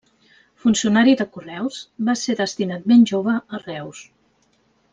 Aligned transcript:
Funcionari 0.61 1.13
de 1.19 1.27
Correus, 1.35 1.77
va 2.09 2.15
ser 2.23 2.37
destinat 2.41 2.89
ben 2.93 3.05
jove 3.13 3.37
a 3.59 3.61
Reus. 3.69 4.05